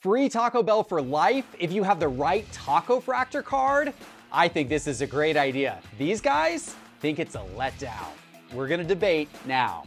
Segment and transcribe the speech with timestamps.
[0.00, 3.92] Free Taco Bell for life if you have the right Taco Fractor card?
[4.30, 5.80] I think this is a great idea.
[5.98, 8.12] These guys think it's a letdown.
[8.52, 9.82] We're gonna debate now.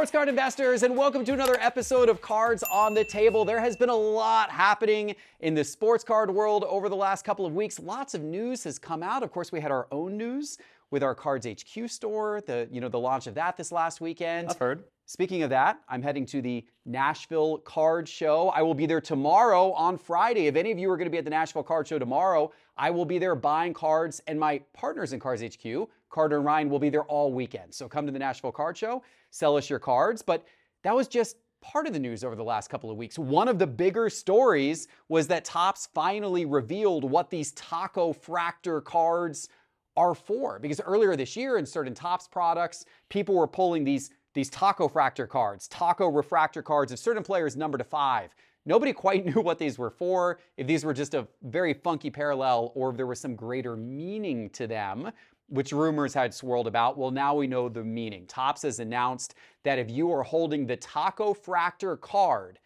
[0.00, 3.44] Sports card investors, and welcome to another episode of Cards on the Table.
[3.44, 7.44] There has been a lot happening in the sports card world over the last couple
[7.44, 7.78] of weeks.
[7.78, 9.22] Lots of news has come out.
[9.22, 10.56] Of course, we had our own news
[10.90, 14.48] with our Cards HQ store, the you know the launch of that this last weekend.
[14.48, 14.84] I've heard.
[15.04, 18.48] Speaking of that, I'm heading to the Nashville Card Show.
[18.50, 20.46] I will be there tomorrow on Friday.
[20.46, 22.90] If any of you are going to be at the Nashville Card Show tomorrow, I
[22.90, 26.78] will be there buying cards, and my partners in Cards HQ, Carter and Ryan, will
[26.78, 27.72] be there all weekend.
[27.74, 30.22] So come to the Nashville Card Show, sell us your cards.
[30.22, 30.44] But
[30.82, 33.18] that was just part of the news over the last couple of weeks.
[33.18, 39.48] One of the bigger stories was that Topps finally revealed what these Taco Fractor cards
[39.96, 40.58] are for.
[40.58, 45.28] Because earlier this year, in certain Topps products, people were pulling these these taco fractor
[45.28, 48.34] cards, taco refractor cards of certain players number to five.
[48.66, 52.72] Nobody quite knew what these were for, if these were just a very funky parallel
[52.74, 55.10] or if there was some greater meaning to them,
[55.50, 56.96] which rumors had swirled about.
[56.96, 58.26] Well, now we know the meaning.
[58.26, 59.34] Topps has announced
[59.64, 62.58] that if you are holding the taco fractor card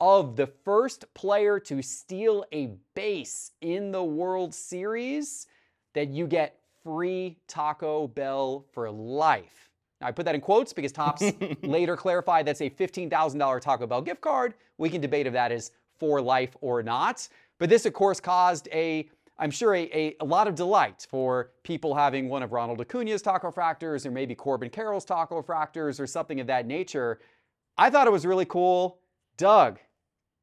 [0.00, 5.46] of the first player to steal a base in the World Series,
[5.94, 9.70] that you get free Taco Bell for life.
[10.00, 11.22] Now, I put that in quotes because Topps
[11.62, 14.54] later clarified that's a $15,000 Taco Bell gift card.
[14.78, 17.28] We can debate if that is for life or not.
[17.58, 21.50] But this, of course, caused a, I'm sure, a, a, a lot of delight for
[21.62, 26.06] people having one of Ronald Acuna's taco fractors or maybe Corbin Carroll's taco fractors or
[26.06, 27.20] something of that nature.
[27.78, 28.98] I thought it was really cool.
[29.38, 29.78] Doug,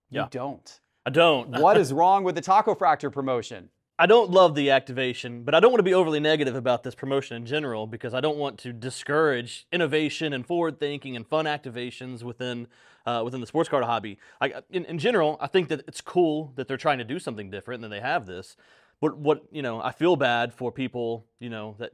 [0.10, 0.24] Yeah.
[0.24, 0.80] you don't.
[1.06, 1.50] I don't.
[1.60, 3.70] What is wrong with the taco fractor promotion?
[4.00, 6.94] I don't love the activation, but I don't want to be overly negative about this
[6.94, 11.46] promotion in general because I don't want to discourage innovation and forward thinking and fun
[11.46, 12.68] activations within
[13.08, 14.20] uh, within the sports card hobby.
[14.42, 17.50] I, in, in general, I think that it's cool that they're trying to do something
[17.50, 18.58] different and that they have this.
[19.02, 21.92] But what you know, I feel bad for people you know that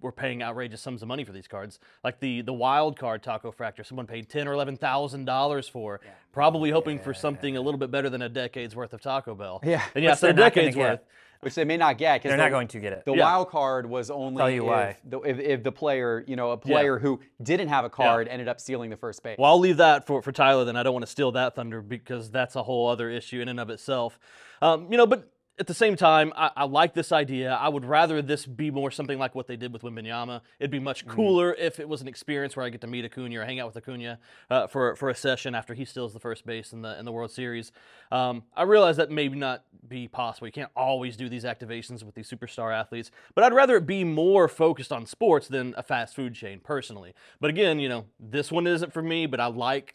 [0.00, 3.50] were paying outrageous sums of money for these cards, like the the wild card Taco
[3.52, 3.84] Fractor.
[3.84, 6.00] Someone paid ten or eleven thousand dollars for,
[6.32, 9.60] probably hoping for something a little bit better than a decade's worth of Taco Bell.
[9.64, 9.82] Yeah.
[9.94, 10.90] and yes, they're they're not decades get.
[10.90, 11.00] worth.
[11.40, 12.22] Which they may not get.
[12.22, 13.04] 'cause They're the- not going to get it.
[13.04, 13.24] The Yeah.
[13.24, 14.96] wild card was only Tell you if, why.
[15.04, 18.48] The, if, if the player, you know, a player who didn't have a card ended
[18.48, 19.36] up stealing the first base.
[19.38, 20.64] Well, I'll leave that for, for Tyler.
[20.64, 23.48] Then I don't want to steal that thunder because that's a whole other issue in
[23.48, 24.18] and of itself.
[24.62, 27.52] Um, you know, but at the same time, I, I like this idea.
[27.54, 30.42] I would rather this be more something like what they did with Wembanyama.
[30.58, 33.40] It'd be much cooler if it was an experience where I get to meet Acuna
[33.40, 34.18] or hang out with Acuna
[34.50, 37.12] uh, for for a session after he steals the first base in the in the
[37.12, 37.72] World Series.
[38.12, 40.46] Um, I realize that may not be possible.
[40.46, 44.04] You can't always do these activations with these superstar athletes, but I'd rather it be
[44.04, 47.14] more focused on sports than a fast food chain, personally.
[47.40, 49.26] But again, you know, this one isn't for me.
[49.26, 49.94] But I like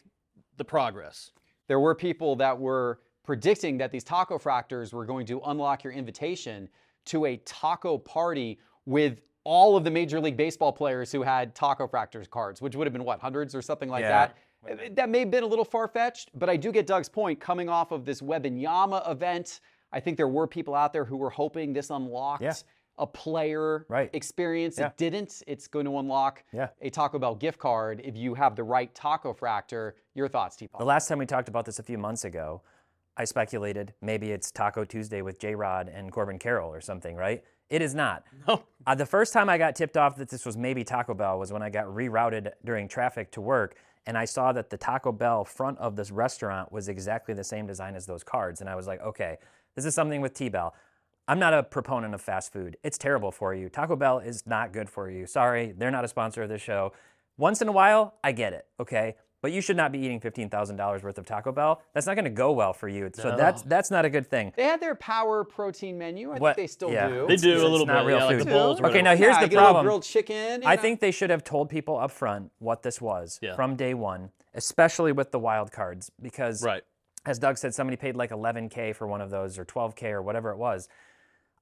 [0.56, 1.30] the progress.
[1.68, 5.92] there were people that were predicting that these taco fractors were going to unlock your
[5.92, 6.68] invitation
[7.06, 11.86] to a taco party with all of the Major League Baseball players who had taco
[11.86, 14.28] fractors cards, which would have been what, hundreds or something like Yeah.
[14.64, 14.94] that.
[14.94, 17.68] That may have been a little far fetched, but I do get Doug's point coming
[17.68, 19.60] off of this Wembanyama event.
[19.92, 22.54] I think there were people out there who were hoping this unlocked Yeah.
[22.98, 24.08] a player Right.
[24.12, 24.78] experience.
[24.78, 24.86] Yeah.
[24.86, 25.42] It didn't.
[25.48, 26.68] It's going to unlock Yeah.
[26.80, 29.94] a Taco Bell gift card if you have the right taco fractor.
[30.14, 30.68] Your thoughts, T.
[30.78, 32.62] The last time we talked about this a few months ago,
[33.16, 37.42] I speculated maybe it's Taco Tuesday with J Rod and Corbin Carroll or something, right?
[37.68, 38.24] It is not.
[38.48, 38.64] No.
[38.84, 41.52] Uh, the first time I got tipped off that this was maybe Taco Bell was
[41.52, 45.44] when I got rerouted during traffic to work, and I saw that the Taco Bell
[45.44, 48.88] front of this restaurant was exactly the same design as those cards, and I was
[48.88, 49.36] like, okay,
[49.76, 50.74] this is something with T Bell.
[51.28, 52.76] I'm not a proponent of fast food.
[52.82, 53.68] It's terrible for you.
[53.68, 55.26] Taco Bell is not good for you.
[55.26, 56.92] Sorry, they're not a sponsor of this show.
[57.38, 59.14] Once in a while, I get it, okay?
[59.42, 61.82] But you should not be eating $15,000 worth of Taco Bell.
[61.94, 63.10] That's not going to go well for you.
[63.12, 64.52] So that's that's not a good thing.
[64.56, 66.30] They had their power protein menu.
[66.30, 67.08] I What- think they still yeah.
[67.08, 67.26] do.
[67.26, 68.06] They do It's a little not bit.
[68.06, 68.46] real yeah, like food.
[68.46, 68.80] the bowls.
[68.80, 69.84] Okay, now here's Yeah, the get a problem.
[69.84, 70.62] grilled chicken.
[70.64, 70.80] I know.
[70.80, 73.56] think they should have told people up front what this was Yeah.
[73.56, 76.84] from day one, especially with the wild cards, because Right.
[77.26, 80.50] as Doug said, somebody paid like 11K for one of those or 12K or whatever
[80.52, 80.88] it was.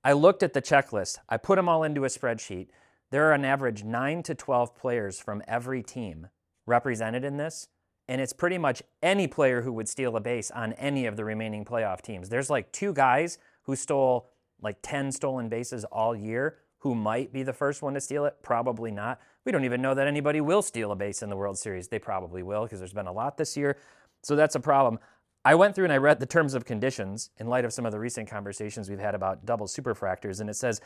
[0.05, 1.17] I looked at the checklist.
[1.31, 2.69] I put them all into a spreadsheet.
[3.11, 6.29] There are an average 9 to 12 players from every team
[6.67, 7.69] represented in this.
[8.11, 11.25] And it's pretty much any player who would steal a base on any of the
[11.25, 12.29] remaining playoff teams.
[12.29, 14.29] There's like two guys who stole
[14.61, 18.35] like 10 stolen bases all year who might be the first one to steal it.
[18.43, 19.21] Probably not.
[19.45, 21.87] We don't even know that anybody will steal a base in the World Series.
[21.87, 23.77] They probably will because there's been a lot this year.
[24.23, 24.99] So that's a problem.
[25.45, 27.93] I went through and I read the terms of conditions in light of some of
[27.93, 30.81] the recent conversations we've had about double superfractors, and it says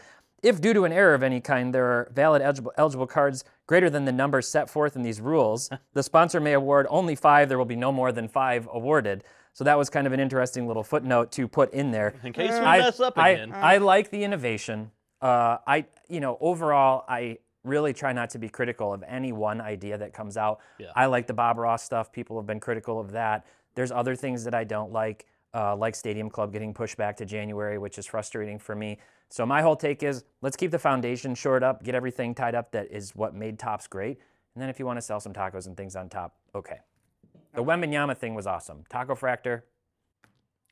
[0.45, 3.89] if due to an error of any kind there are valid eligible, eligible cards greater
[3.89, 7.49] than the number set forth in these rules, the sponsor may award only five.
[7.49, 9.25] There will be no more than five awarded.
[9.55, 12.15] So that was kind of an interesting little footnote to put in there.
[12.25, 13.53] In case we I, mess up I- again.
[13.55, 14.91] I like the innovation.
[15.23, 19.61] Uh, I, you know, overall, I really try not to be critical of any one
[19.61, 20.61] idea that comes out.
[20.79, 20.89] Yeah.
[20.95, 22.13] I like the Bob Ross stuff.
[22.13, 23.47] People have been critical of that.
[23.75, 25.25] There's other things that I don't like,
[25.55, 28.99] uh, like Stadium Club getting pushed back to January, which is frustrating for me.
[29.29, 32.73] So my whole take is let's keep the foundation shored up, get everything tied up
[32.73, 34.19] that is what made Topps great,
[34.55, 36.81] and then if you want to sell some tacos and things on top, okay.
[37.55, 38.83] The Wembanyama thing was awesome.
[38.89, 39.63] Taco Fractor,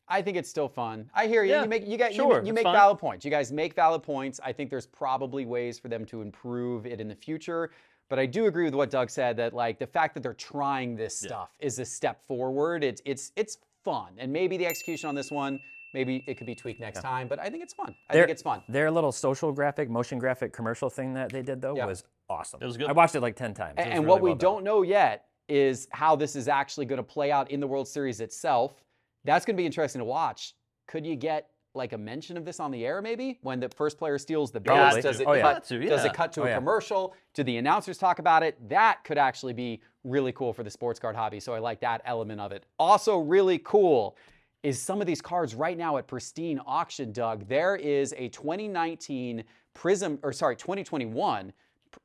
[0.08, 1.08] I think it's still fun.
[1.14, 1.52] I hear you.
[1.52, 2.75] Yeah, you make you got sure, you, you make fine.
[2.75, 3.25] valid points.
[3.25, 4.40] You guys make valid points.
[4.44, 7.70] I think there's probably ways for them to improve it in the future.
[8.08, 10.96] But I do agree with what Doug said that like the fact that they're trying
[10.96, 12.84] this stuff is a step forward.
[12.84, 14.12] It's it's it's fun.
[14.19, 15.61] And maybe the execution on this one,
[15.94, 17.29] maybe it could be tweaked next time.
[17.29, 17.94] But I think it's fun.
[18.08, 18.62] I Their- think it's fun.
[18.69, 21.87] Their little social graphic, motion graphic commercial thing that they did though Yeah.
[21.87, 22.61] was awesome.
[22.62, 22.88] It was good.
[22.88, 23.75] I watched it like ten times.
[23.79, 26.99] And, and really what we well don't know yet is how this is actually going
[26.99, 28.82] to play out in the World Series itself.
[29.25, 30.55] That's going to be interesting to watch.
[30.88, 33.98] Could you get like a mention of this on the air maybe when the first
[33.98, 34.74] player steals the base?
[34.74, 35.02] Probably.
[35.02, 35.42] Does it, Oh, yeah.
[35.42, 36.54] cut, Got to, does it cut to Oh, a yeah.
[36.56, 37.14] commercial?
[37.34, 38.56] Do the announcers talk about it?
[38.69, 41.40] That could actually be really cool for the sports card hobby.
[41.40, 42.66] So I like that element of it.
[42.78, 44.16] Also, really cool
[44.62, 47.48] is some of these cards right now at Pristine Auction, Doug.
[47.48, 49.42] There is a 2019
[49.74, 51.52] Prizm, or sorry, 2021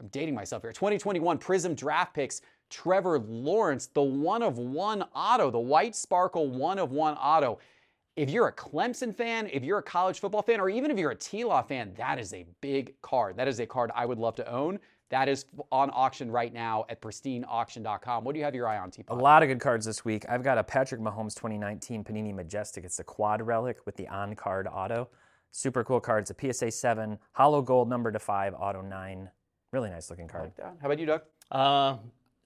[0.02, 0.74] I'm dating myself here.
[0.74, 6.78] 2021 Prizm Draft Picks, Trevor Lawrence, the one of one auto, the white sparkle one
[6.78, 7.60] of one auto.
[8.18, 11.12] If you're a Clemson fan, if you're a college football fan, or even if you're
[11.12, 13.38] a T-Law fan, that is a big card.
[13.38, 14.80] That is a card I would love to own.
[15.10, 18.24] That is on auction right now at pristineauction.com.
[18.24, 20.26] What do you have your eye on, A lot of good cards this week.
[20.28, 22.84] I've got a Patrick Mahomes 2019 Panini Majestic.
[22.84, 25.10] It's a quad relic with the on card auto.
[25.52, 26.28] Super cool card.
[26.28, 29.30] It's a PSA 7, hollow gold number to 5, auto 9.
[29.72, 30.54] Really nice looking card.
[30.58, 30.72] Yeah.
[30.82, 31.22] How about you, Doug?
[31.52, 31.98] Uh,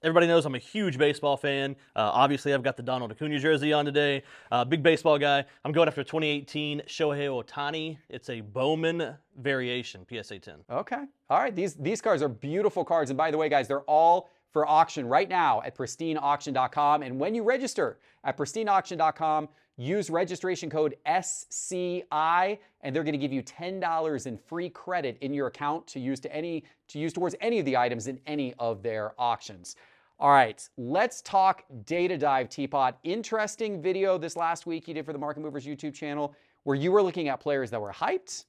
[0.02, 1.76] everybody knows I'm a huge baseball fan.
[1.94, 4.22] Uh, obviously, I've got the Ronald Acuna jersey on today.
[4.50, 5.44] Uh, big baseball guy.
[5.64, 7.98] I'm going after 2018 Shohei Ohtani.
[8.08, 10.54] It's a Bowman variation, PSA 10.
[10.70, 11.04] Okay.
[11.30, 11.54] All right.
[11.54, 13.10] These these cards are beautiful cards.
[13.10, 17.02] And by the way, guys, they're all for auction right now at pristineauction.com.
[17.02, 19.48] And when you register at pristineauction.com,
[19.78, 25.32] use registration code SCI, and they're going to give you $10 in free credit in
[25.32, 28.52] your account to use to any to use towards any of the items in any
[28.58, 29.76] of their auctions.
[30.18, 32.98] All right, let's talk data dive, Teapot.
[33.02, 36.92] Interesting video this last week you did for the Market Movers YouTube channel where you
[36.92, 38.44] were looking at players that were hyped,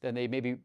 [0.00, 0.56] then they maybe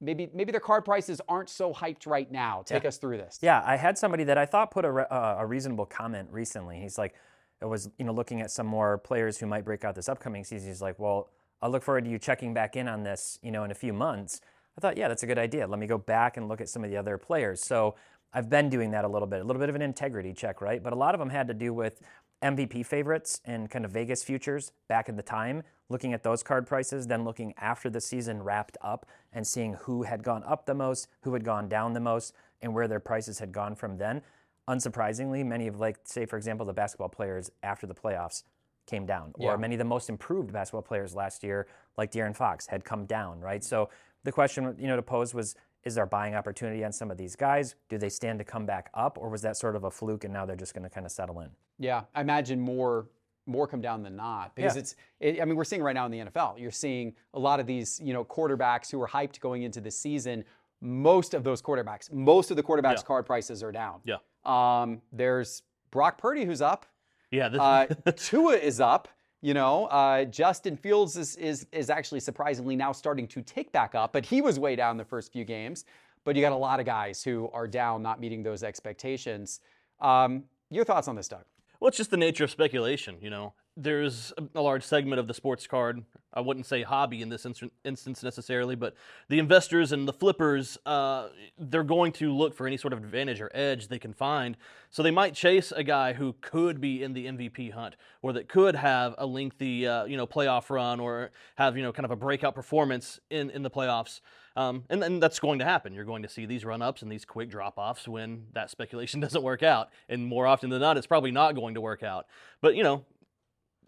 [0.00, 2.62] maybe maybe their card prices aren't so hyped right now.
[2.64, 3.38] Take us through this.
[3.42, 6.78] Yeah, I had somebody that I thought put a, re- uh, a reasonable comment recently.
[6.78, 7.14] He's like,
[7.60, 10.44] I was you know looking at some more players who might break out this upcoming
[10.44, 10.68] season.
[10.68, 11.30] He's like, well,
[11.60, 13.92] I'll look forward to you checking back in on this, you know, in a few
[13.92, 14.40] months.
[14.76, 15.66] I thought, yeah, that's a good idea.
[15.66, 17.62] Let me go back and look at some of the other players.
[17.62, 17.94] So
[18.34, 20.82] I've been doing that a little bit, a little bit of an integrity check, right?
[20.82, 22.00] But a lot of them had to do with
[22.42, 26.66] MVP favorites and kind of Vegas futures back in the time, looking at those card
[26.66, 30.74] prices, then looking after the season wrapped up and seeing who had gone up the
[30.74, 34.20] most, who had gone down the most, and where their prices had gone from then.
[34.68, 38.42] Unsurprisingly, many of, like, say, for example, the basketball players after the playoffs
[38.86, 42.66] came down, or many of the most improved basketball players last year, like De'Aaron Fox,
[42.66, 43.62] had come down, right?
[43.62, 43.90] So
[44.24, 47.36] the question, you know, to pose was, is there buying opportunity on some of these
[47.36, 47.74] guys?
[47.88, 50.32] Do they stand to come back up, or was that sort of a fluke and
[50.32, 51.50] now they're just going to kind of settle in?
[51.78, 53.06] Yeah, I imagine more
[53.46, 54.80] more come down than not because Yeah.
[54.80, 54.96] it's.
[55.20, 56.58] It, I mean, we're seeing right now in the NFL.
[56.58, 59.90] You're seeing a lot of these, you know, quarterbacks who are hyped going into the
[59.90, 60.44] season.
[60.80, 63.02] Most of those quarterbacks, most of the quarterbacks' Yeah.
[63.02, 64.00] card prices are down.
[64.04, 64.16] Yeah.
[64.46, 66.86] Um, there's Brock Purdy who's up.
[67.30, 67.86] Yeah, this, Uh,
[68.16, 69.08] Tua is up.
[69.44, 73.94] You know, uh, Justin Fields is, is is actually surprisingly now starting to tick back
[73.94, 75.84] up, but he was way down the first few games.
[76.24, 79.60] But you got a lot of guys who are down, not meeting those expectations.
[80.00, 81.44] Um, your thoughts on this, Doug?
[81.78, 83.18] Well, it's just the nature of speculation.
[83.20, 86.04] You know, there's a- large segment of the sports card.
[86.32, 88.94] I wouldn't say hobby in this inst- instance necessarily, but
[89.28, 91.28] the investors and the flippers, uh,
[91.58, 94.56] they're going to look for any sort of advantage or edge they can find.
[94.90, 98.48] So they might chase a guy who could be in the MVP hunt, or that
[98.48, 102.10] could have a lengthy, uh, you know, playoff run, or have you know kind of
[102.10, 104.20] a breakout performance in in the playoffs.
[104.56, 105.92] Um, and then that's going to happen.
[105.92, 109.18] You're going to see these run ups and these quick drop offs when that speculation
[109.20, 109.90] doesn't work out.
[110.08, 112.26] And more often than not, it's probably not going to work out.
[112.60, 113.04] But, you know,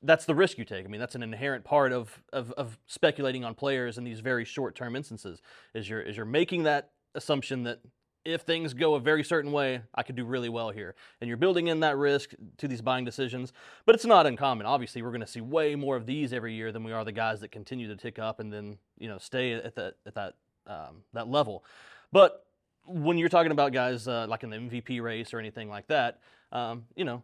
[0.07, 0.85] that's the risk you take.
[0.85, 4.45] I mean, that's an inherent part of, of, of speculating on players in these very
[4.45, 5.43] short term instances
[5.75, 7.81] is you're, is you're making that assumption that
[8.25, 10.97] if things go a very certain way, I could do really well here.
[11.21, 13.53] And you're building in that risk to these buying decisions,
[13.85, 14.67] but it's not uncommon.
[14.67, 17.13] Obviously, we're going to see way more of these every year than we are the
[17.13, 20.35] guys that continue to tick up and then you know stay at that at that
[20.67, 21.65] um, that level.
[22.11, 22.45] But
[22.85, 26.21] when you're talking about guys uh, like in the MVP race or anything like that,
[26.51, 27.23] um, you know,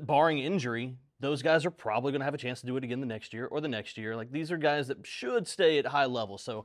[0.00, 3.00] barring injury, those guys are probably going to have a chance to do it again
[3.00, 4.16] the next year or the next year.
[4.16, 6.36] Like these are guys that should stay at high level.
[6.36, 6.64] So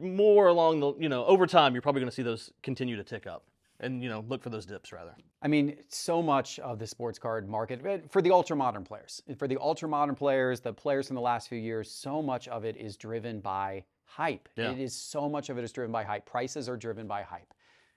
[0.00, 3.02] more along the, you know, over time, you're probably going to see those continue to
[3.02, 3.44] tick up
[3.80, 5.16] and, you know, look for those dips rather.
[5.42, 9.20] I mean, so much of the sports card market eh, for the ultra modern players,
[9.36, 12.64] for the ultra modern players, the players from the last few years, so much of
[12.64, 14.48] it is driven by hype.
[14.54, 14.70] Yeah.
[14.70, 16.26] It is so much of it is driven by hype.
[16.26, 17.52] Prices are driven by hype.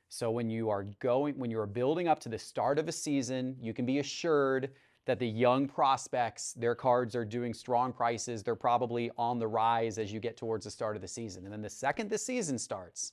[0.10, 2.92] So when you are going, when you are building up to the start of a
[2.92, 4.70] season, you can be assured
[5.06, 8.42] that the young prospects, their cards are doing strong prices.
[8.44, 11.44] They're probably on the rise as you get towards the start of the season.
[11.44, 13.12] And then the second the season starts,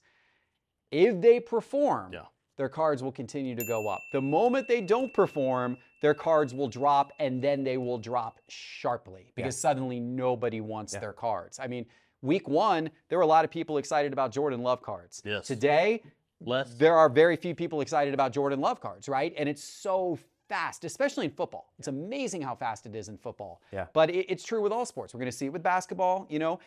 [0.91, 2.27] if they perform, Yeah.
[2.57, 4.01] their cards will continue to go up.
[4.13, 9.33] The moment they don't perform, their cards will drop and then they will drop sharply
[9.35, 11.59] because suddenly nobody wants their cards.
[11.59, 11.87] I mean,
[12.23, 15.23] week one, there were a lot of people excited about Jordan Love cards.
[15.25, 15.47] Yes.
[15.47, 16.03] Today,
[16.41, 16.75] Less.
[16.75, 19.35] there are very few people excited about Jordan Love cards, right?
[19.37, 20.19] And it's so
[20.51, 21.73] fast, especially in football.
[21.79, 23.63] It's amazing how fast it is in football.
[23.73, 23.87] Yeah.
[23.95, 25.15] But it, it's true with all sports.
[25.15, 26.27] We're going to see it with basketball.
[26.29, 26.61] You know,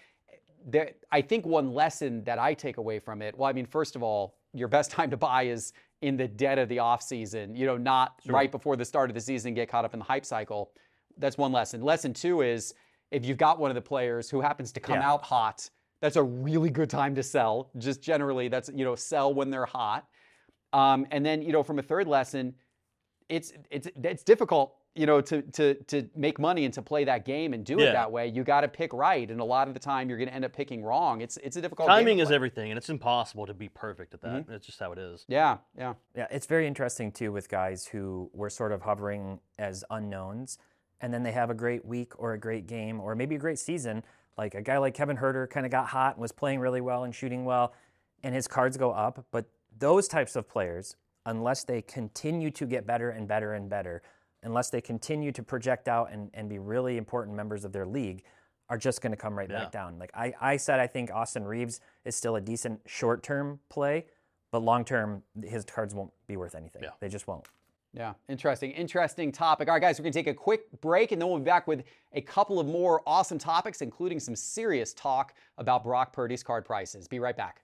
[0.65, 3.37] there, I think one lesson that I take away from it.
[3.37, 6.57] Well, I mean, first of all, your best time to buy is in the dead
[6.59, 7.55] of the off season.
[7.55, 9.49] You know, not right before the start of the season.
[9.49, 10.71] and Get caught up in the hype cycle.
[11.17, 11.81] That's one lesson.
[11.83, 12.73] Lesson two is
[13.11, 15.11] if you've got one of the players who happens to come Yeah.
[15.11, 15.69] out hot,
[16.01, 17.69] that's a really good time to sell.
[17.77, 20.07] Just generally, that's you know, sell when they're hot.
[20.71, 22.55] Um, and then you know, from a third lesson,
[23.30, 27.25] it's it's it's difficult you know to to to make money and to play that
[27.25, 28.27] game and do it that way.
[28.27, 30.46] You got to pick right, and a lot of the time you're going to end
[30.46, 31.22] up picking wrong.
[31.22, 34.22] It's it's a difficult game Timing is everything, and it's impossible to be perfect at
[34.22, 34.44] that.
[34.44, 34.53] Mm-hmm.
[34.53, 35.25] It's just how it is.
[35.27, 35.94] Yeah, yeah.
[36.15, 40.60] Yeah, it's very interesting too with guys who were sort of hovering as unknowns,
[41.01, 43.60] and then they have a great week or a great game or maybe a great
[43.60, 44.03] season.
[44.38, 47.03] Like a guy like Kevin Huerter kind of got hot and was playing really well
[47.03, 47.74] and shooting well,
[48.24, 49.25] and his cards go up.
[49.32, 49.46] But
[49.77, 54.01] those types of players, unless they continue to get better and better and better,
[54.44, 58.24] unless they continue to project out and, and be really important members of their league,
[58.70, 59.63] are just going to come right Yeah.
[59.63, 60.00] back down.
[60.00, 64.06] Like I, I said, I think Austin Reaves is still a decent short term play,
[64.51, 66.84] but long term, his cards won't be worth anything.
[66.84, 66.89] Yeah.
[67.00, 67.46] They just won't.
[67.96, 69.68] Yeah, interesting, interesting topic.
[69.68, 71.84] All right, guys, we're gonna take a quick break and then we'll be back with
[72.13, 77.08] a couple of more awesome topics, including some serious talk about Brock Purdy's card prices.
[77.08, 77.62] Be right back.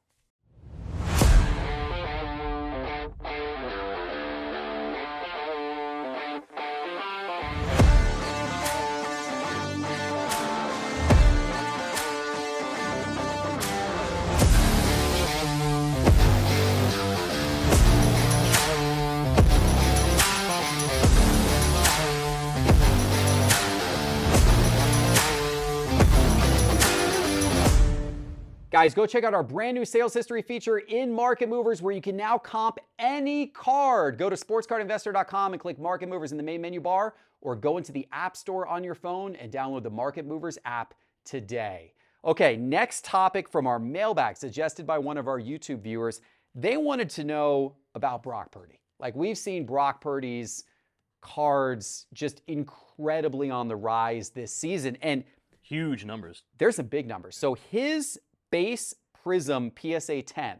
[28.79, 31.99] Guys, go check out our brand new sales history feature in Market Movers where you
[31.99, 34.17] can now comp any card.
[34.17, 37.91] Go to sportscardinvestor.com and click Market Movers in the main menu bar or go into
[37.91, 40.93] the App Store on your phone and download the Market Movers app
[41.25, 41.91] today.
[42.23, 46.21] Okay, next topic from our mailbag suggested by one of our YouTube viewers.
[46.55, 48.79] They wanted to know about Brock Purdy.
[48.97, 50.63] Like we've seen Brock Purdy's
[51.19, 54.97] cards just incredibly on the rise this season.
[55.01, 55.25] And
[55.69, 56.43] Huge numbers.
[56.57, 57.37] there's some big numbers.
[57.37, 58.19] So his
[58.51, 58.93] base
[59.25, 60.57] Prizm PSA 10,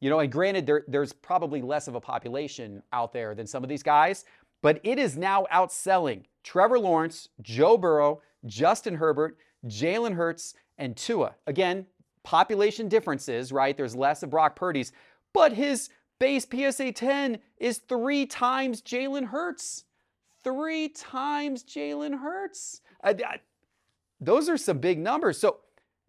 [0.00, 3.62] you know, and granted, there, there's probably less of a population out there than some
[3.62, 4.24] of these guys,
[4.62, 11.34] but it is now outselling Trevor Lawrence, Joe Burrow, Justin Herbert, Jalen Hurts, and Tua.
[11.46, 11.86] Again,
[12.22, 13.76] population differences, right?
[13.76, 14.92] There's less of Brock Purdy's,
[15.32, 15.88] but his
[16.18, 19.84] base PSA 10 is three times Jalen Hurts.
[20.42, 22.82] Three times Jalen Hurts.
[23.02, 23.40] I- I-
[24.20, 25.38] those are some big numbers.
[25.38, 25.60] So,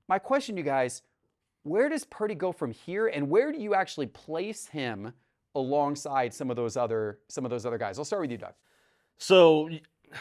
[0.08, 1.02] my question, you guys,
[1.66, 5.12] where does Purdy go from here, and where do you actually place him
[5.56, 7.98] alongside some of those other some of those other guys?
[7.98, 8.54] I'll start with you, Doug.
[9.18, 9.70] So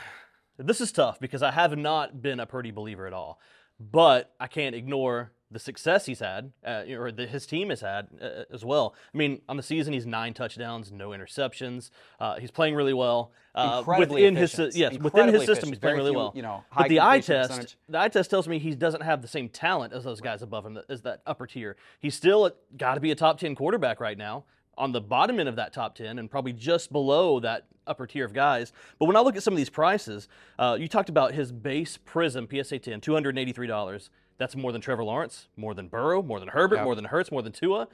[0.59, 3.41] this is tough because I have not been a Purdy believer at all,
[3.79, 8.09] but I can't ignore the success he's had, uh, or that his team has had
[8.21, 8.95] uh, as well.
[9.15, 11.89] I mean, on the season, he's nine touchdowns, no interceptions.
[12.21, 13.33] Uh, he's playing really well.
[13.55, 14.73] Uh, Incredibly within his efficient.
[14.75, 15.69] sy- yes, within his system, efficient.
[15.71, 16.33] he's playing Very really few, well.
[16.35, 17.77] you know, high but the eye test, percentage.
[17.89, 20.67] the eye test tells me he doesn't have the same talent as those guys above
[20.67, 21.77] him, as that upper tier.
[22.01, 24.45] He's still got to be a top ten quarterback right now.
[24.77, 28.25] On the bottom end of that top 10 and probably just below that upper tier
[28.25, 28.73] of guys.
[28.99, 30.27] But when I look at some of these prices,
[30.59, 34.09] uh, you talked about his base Prizm PSA 10, $283.
[34.39, 36.85] That's more than Trevor Lawrence, more than Burrow, more than Herbert, Yeah.
[36.85, 37.89] more than Hurts, more than Tua.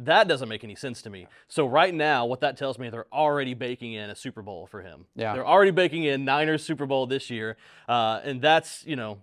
[0.00, 1.26] That doesn't make any sense to me.
[1.48, 4.82] So right now, what that tells me, they're already baking in a Super Bowl for
[4.82, 5.06] him.
[5.16, 5.32] Yeah.
[5.32, 7.56] They're already baking in Niners Super Bowl this year,
[7.88, 9.18] uh, and that's you know,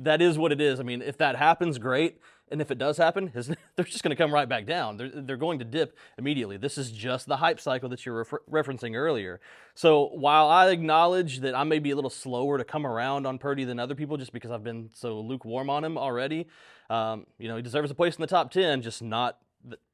[0.00, 0.80] that is what it is.
[0.80, 2.20] I mean, if that happens, great.
[2.50, 4.96] And if it does happen, his, they're just going to come right back down.
[4.96, 6.56] They're, they're going to dip immediately.
[6.56, 9.40] This is just the hype cycle that you're refer- referencing earlier.
[9.74, 13.38] So while I acknowledge that I may be a little slower to come around on
[13.38, 16.48] Purdy than other people just because I've been so lukewarm on him already,
[16.88, 19.38] um, you know, he deserves a place in the top 10, just not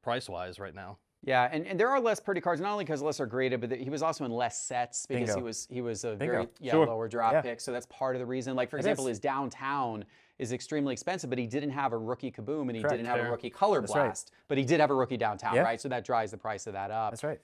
[0.02, 0.98] price wise right now.
[1.26, 3.72] Yeah, and, and there are less Purdy cards, not only because less are graded, but
[3.72, 5.36] he was also in less sets because Bingo.
[5.36, 6.32] he was he was a Bingo.
[6.34, 6.86] very yeah, Sure.
[6.86, 7.40] lower drop Yeah.
[7.42, 7.60] pick.
[7.60, 8.54] So that's part of the reason.
[8.56, 9.10] Like for It example, is.
[9.16, 10.04] his downtown
[10.38, 12.96] is extremely expensive, but he didn't have a rookie kaboom and he Correct.
[12.96, 14.04] didn't have a rookie color That's right.
[14.04, 15.62] blast, but he did have a rookie downtown, Yeah.
[15.62, 15.80] right?
[15.80, 17.10] So that drives the price of that up.
[17.10, 17.40] That's right.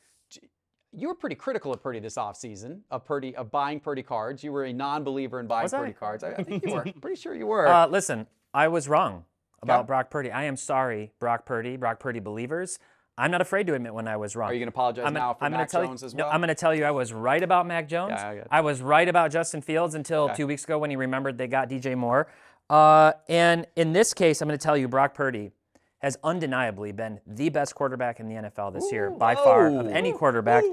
[0.94, 4.44] You were pretty critical of Purdy this offseason, of Purdy of buying Purdy cards.
[4.44, 5.78] You were a non-believer in buying Was I?
[5.78, 6.22] Purdy cards.
[6.22, 6.84] I, I think you were.
[7.00, 7.66] pretty sure you were.
[7.66, 9.24] Uh, listen, I was wrong
[9.62, 9.86] about.
[9.86, 10.30] Brock Purdy.
[10.30, 12.78] I am sorry, Brock Purdy, Brock Purdy believers.
[13.18, 14.50] I'm not afraid to admit when I was wrong.
[14.50, 16.28] Are you going to apologize I'm now for I'm Mac tell Jones you, as no.
[16.28, 18.12] I'm going to tell you I was right about Mac Jones.
[18.16, 18.58] Yeah, I.
[18.58, 20.34] I was right about Justin Fields until Okay.
[20.34, 22.28] two weeks ago when he remembered they got DJ Moore.
[22.70, 25.50] Uh, and in this case, I'm going to tell you Brock Purdy
[25.98, 30.12] has undeniably been the best quarterback in the NFL this year by far of any
[30.12, 30.64] quarterback.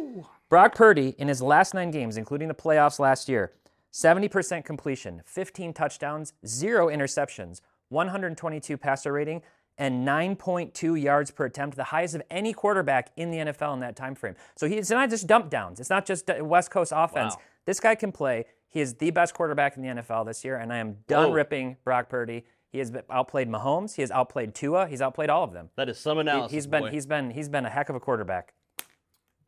[0.48, 3.52] Brock Purdy, in his last nine games, including the playoffs last year,
[3.94, 9.42] 70% completion, 15 touchdowns, zero interceptions, 122 passer rating,
[9.80, 13.96] and 9.2 yards per attempt, the highest of any quarterback in the NFL in that
[13.96, 14.36] time frame.
[14.56, 15.80] So he- it's not just dump downs.
[15.80, 17.36] It's not just uh, West Coast offense.
[17.36, 17.42] Wow.
[17.66, 18.46] This guy can play.
[18.68, 21.34] He is the best quarterback in the NFL this year, and I am done Whoa.
[21.34, 22.46] ripping Brock Purdy.
[22.72, 23.96] He has outplayed Mahomes.
[23.96, 24.88] He has outplayed Tua.
[24.88, 25.70] He's outplayed all of them.
[25.76, 26.52] That is some He- analysis.
[26.52, 26.92] he's been boy.
[26.92, 28.54] he's been he's been a heck of a quarterback.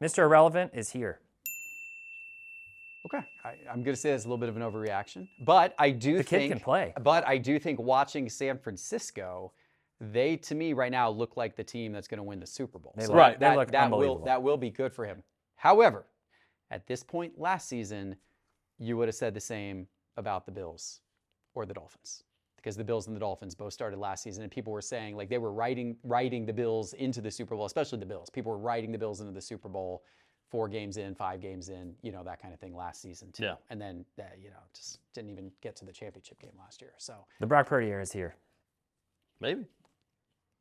[0.02, 0.20] Mr.
[0.20, 1.20] Irrelevant is here.
[3.06, 5.90] Okay, I, I'm going to say that's a little bit of an overreaction, but I
[5.92, 6.94] do The kid think can play.
[7.02, 9.52] But I do think watching San Francisco,
[10.02, 12.80] they to me right now look like the team that's going to win the Super
[12.80, 12.94] Bowl.
[12.98, 15.24] They So look- that, they that, look that will that will be good for him.
[15.56, 16.08] However,
[16.72, 18.16] at this point last season,
[18.80, 21.02] you would have said the same about the Bills
[21.54, 22.24] or the Dolphins.
[22.56, 25.30] Because the Bills and the Dolphins both started last season, and people were saying like
[25.30, 28.30] they were writing writing the Bills into the Super Bowl, especially the Bills.
[28.30, 30.04] People were writing the Bills into the Super Bowl
[30.50, 33.44] four games in, five games in, you know, that kind of thing last season too.
[33.44, 33.56] Yeah.
[33.70, 36.92] And then, uh, you know, just didn't even get to the championship game last year.
[36.98, 38.36] So The Brock Purdy era is here.
[39.40, 39.66] Maybe.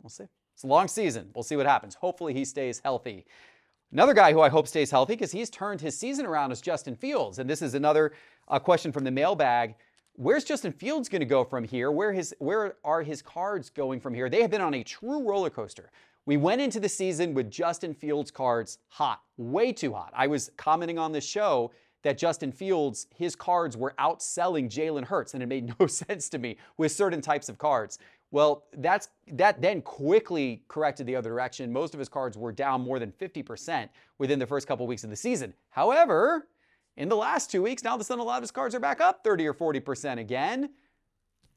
[0.03, 0.25] We'll see.
[0.55, 1.31] It's a long season.
[1.35, 1.95] We'll see what happens.
[1.95, 3.25] Hopefully, he stays healthy.
[3.93, 6.95] Another guy who I hope stays healthy because he's turned his season around is Justin
[6.95, 7.39] Fields.
[7.39, 8.13] And this is another
[8.47, 9.75] uh, question from the mailbag.
[10.15, 11.91] Where's Justin Fields going to go from here?
[11.91, 14.29] Where his where are his cards going from here?
[14.29, 15.91] They have been on a true roller coaster.
[16.27, 20.13] We went into the season with Justin Fields cards hot, way too hot.
[20.15, 25.35] I was commenting on the show that Justin Fields, his cards were outselling Jalen Hurts,
[25.35, 27.99] and it made no sense to me with certain types of cards.
[28.33, 31.73] Well, that's that then quickly corrected the other direction.
[31.73, 35.03] Most of his cards were down more than 50% within the first couple of weeks
[35.03, 35.53] of the season.
[35.71, 36.47] However,
[36.97, 38.75] in the last two weeks, now all of a sudden a lot of his cards
[38.75, 40.71] are back up 30 or 40% again.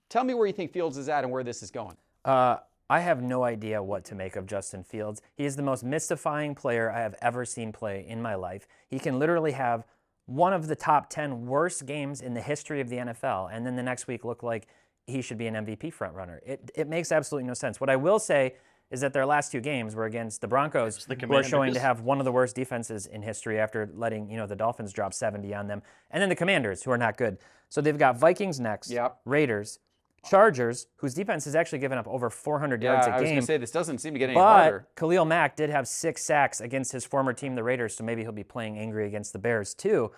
[0.09, 1.97] Tell me where you think Fields is at and where this is going.
[2.25, 2.57] Uh,
[2.89, 5.21] I have no idea what to make of Justin Fields.
[5.35, 8.67] He is the most mystifying player I have ever seen play in my life.
[8.87, 9.85] He can literally have
[10.33, 13.75] one of the top 10 worst games in the history of the NFL, and then
[13.75, 14.67] the next week look like
[15.05, 16.39] he should be an MVP frontrunner.
[16.45, 17.79] It, it makes absolutely no sense.
[17.79, 18.55] What I will say
[18.89, 21.79] is that their last two games were against the Broncos, the who are showing to
[21.79, 25.13] have one of the worst defenses in history after letting you know the Dolphins drop
[25.13, 27.37] 70 on them, and then the Commanders, who are not good.
[27.69, 29.19] So they've got Vikings next, Yep.
[29.25, 29.79] Raiders,
[30.25, 33.31] Chargers, whose defense has actually given up over 400 yards a I was game.
[33.31, 34.87] going to say this doesn't seem to get any But harder.
[34.95, 38.31] Khalil Mack did have six sacks against his former team, the Raiders, so maybe he'll
[38.31, 40.11] be playing angry against the Bears too.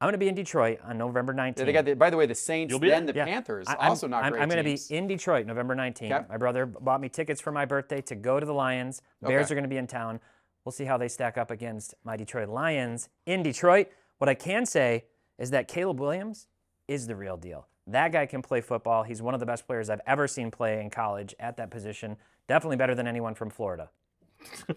[0.00, 1.56] I'm going to be in Detroit on November 19th.
[1.56, 3.12] They got the, by the way, the Saints, You'll be then there?
[3.12, 3.24] the Yeah.
[3.24, 6.12] Panthers, I- I'm- also not I'm, great I'm going to be in Detroit November 19th.
[6.12, 6.24] Okay.
[6.28, 9.02] My brother bought me tickets for my birthday to go to the Lions.
[9.22, 9.52] Bears Okay.
[9.52, 10.20] are going to be in town.
[10.64, 13.88] We'll see how they stack up against my Detroit Lions in Detroit.
[14.18, 15.04] What I can say
[15.38, 16.46] is that Caleb Williams
[16.88, 17.66] is the real deal.
[17.86, 19.02] That guy can play football.
[19.02, 22.16] He's one of the best players I've ever seen play in college at that position.
[22.48, 23.90] Definitely better than anyone from Florida.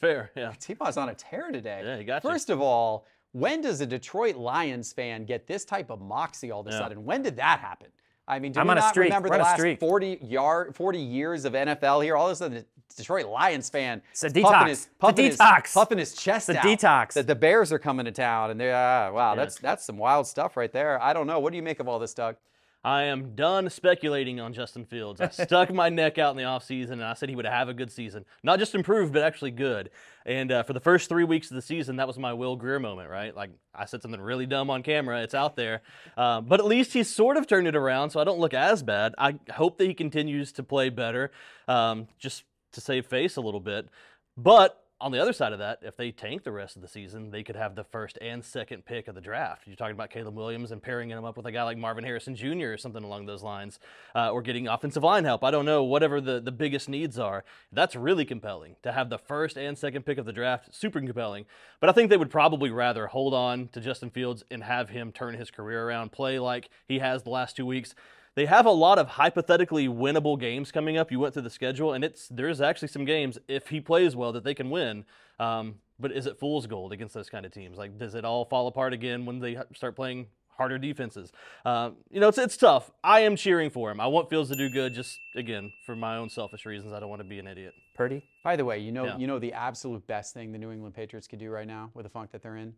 [0.00, 0.52] Fair, yeah.
[0.58, 1.82] T-Paw's on a tear today.
[1.84, 2.30] Yeah, he got you.
[2.30, 6.60] First of all, when does a Detroit Lions fan get this type of moxie all
[6.60, 6.78] of a Yeah.
[6.78, 7.04] sudden?
[7.04, 7.88] When did that happen?
[8.26, 11.44] I mean, do I'm we a not remember We're the last 40 yard, 40 years
[11.44, 12.16] of NFL here?
[12.16, 14.68] All of a sudden, the Detroit Lions fan It's a is puffing detox.
[14.68, 17.12] his, It's a puffing his- puffing his chest It's a out detox.
[17.14, 19.36] That the Bears are coming to town, and they're ah, wow, Yeah.
[19.36, 21.00] that's that's some wild stuff right there.
[21.02, 21.38] I don't know.
[21.40, 22.36] What do you make of all this, Doug?
[22.84, 25.20] I am done speculating on Justin Fields.
[25.20, 27.74] I stuck my neck out in the offseason and I said he would have a
[27.74, 28.24] good season.
[28.42, 29.90] Not just improve, but actually good.
[30.26, 32.80] And uh, for the first three weeks of the season, that was my Will Grier
[32.80, 33.36] moment, right?
[33.36, 35.22] Like I said something really dumb on camera.
[35.22, 35.82] It's out there.
[36.16, 38.82] Uh, but at least he's sort of turned it around, so I don't look as
[38.82, 39.14] bad.
[39.16, 41.30] I hope that he continues to play better.
[41.68, 42.42] Um, just
[42.72, 43.88] to save face a little bit.
[44.36, 47.32] But on the other side of that, if they tank the rest of the season,
[47.32, 49.66] they could have the first and second pick of the draft.
[49.66, 52.36] You're talking about Caleb Williams and pairing him up with a guy like Marvin Harrison
[52.36, 52.72] Jr.
[52.72, 53.80] or something along those lines,
[54.14, 55.42] uh, or getting offensive line help.
[55.42, 57.42] I don't know, whatever the, the biggest needs are.
[57.72, 60.72] That's really compelling to have the first and second pick of the draft.
[60.72, 61.46] Super compelling.
[61.80, 65.10] But I think they would probably rather hold on to Justin Fields and have him
[65.10, 67.96] turn his career around, play like he has the last two weeks
[68.34, 71.10] they have a lot of hypothetically winnable games coming up.
[71.10, 74.32] You went through the schedule, and it's there's actually some games if he plays well
[74.32, 75.04] that they can win.
[75.38, 77.76] Um, but is it fool's gold against those kind of teams?
[77.78, 81.32] Like, does it all fall apart again when they start playing harder defenses?
[81.64, 82.90] Uh, you know, it's it's tough.
[83.04, 84.00] I am cheering for him.
[84.00, 84.94] I want Fields to do good.
[84.94, 87.74] Just again, for my own selfish reasons, I don't want to be an idiot.
[87.94, 88.22] Purdy.
[88.42, 89.18] By the way, you know, Yeah.
[89.18, 92.04] you know the absolute best thing the New England Patriots could do right now with
[92.04, 92.74] the funk that they're in.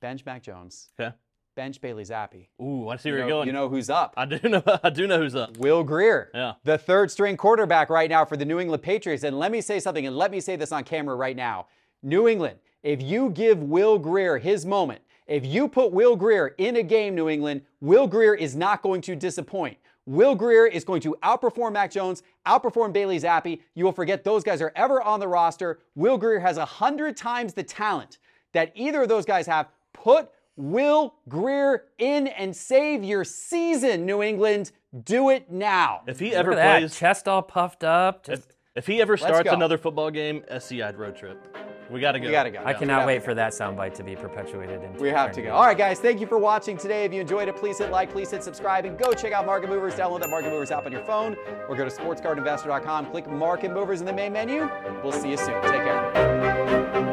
[0.00, 0.88] Bench Mac Jones.
[0.98, 1.14] Okay.
[1.54, 2.48] Bench Bailey Zappe.
[2.60, 3.46] Ooh, I see where know, you're going.
[3.46, 4.14] you know who's up?
[4.16, 4.62] I do know.
[4.82, 5.56] I do know who's up.
[5.58, 6.54] Will Grier, Yeah.
[6.64, 9.24] the third string quarterback right now for the New England Patriots.
[9.24, 11.66] And let me say something, and let me say this on camera right now.
[12.02, 16.76] New England, if you give Will Grier his moment, if you put Will Grier in
[16.76, 19.76] a game, New England, Will Grier is not going to disappoint.
[20.04, 23.60] Will Grier is going to outperform Mac Jones, outperform Bailey Zappe.
[23.74, 25.78] You will forget those guys are ever on the roster.
[25.94, 28.18] Will Grier has a hundred times the talent
[28.52, 29.68] that either of those guys have.
[29.92, 34.72] Put Will Grier in and save your season, New England.
[35.04, 36.02] Do it now.
[36.06, 36.78] If he Look ever at that.
[36.80, 38.26] plays, Chest all puffed up.
[38.26, 41.56] Just, if, if he ever starts another football game, SCI road trip.
[41.90, 42.26] We got to go.
[42.26, 42.60] We gotta go.
[42.60, 42.78] I Yeah.
[42.78, 44.82] cannot wait to for that soundbite to be perpetuated.
[44.82, 45.48] Into We have to go.
[45.48, 45.48] eternity.
[45.50, 47.04] All right, guys, thank you for watching today.
[47.04, 49.68] If you enjoyed it, please hit like, please hit subscribe, and go check out Market
[49.68, 49.94] Movers.
[49.94, 51.36] Download that Market Movers app on your phone
[51.68, 54.70] or go to sportscardinvestor.com, click Market Movers in the main menu.
[55.02, 55.60] We'll see you soon.
[55.62, 57.11] Take care.